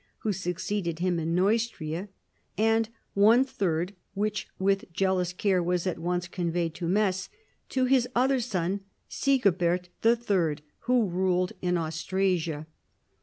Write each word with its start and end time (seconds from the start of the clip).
wiio 0.25 0.33
succeeded 0.33 0.97
him 0.97 1.19
in 1.19 1.35
N^eustria, 1.35 2.07
and 2.57 2.89
one 3.13 3.43
third 3.43 3.93
(which 4.15 4.47
with 4.57 4.91
jealous 4.91 5.31
care 5.31 5.61
was 5.61 5.85
at 5.85 5.99
once 5.99 6.27
conveyed 6.27 6.73
to 6.73 6.87
Metz) 6.87 7.29
to 7.69 7.85
his 7.85 8.09
other 8.15 8.39
son, 8.39 8.79
Sigibert 9.07 9.89
III., 10.03 10.15
wlio 10.83 11.11
ruled 11.11 11.53
in 11.61 11.77
Austrasia. 11.77 12.65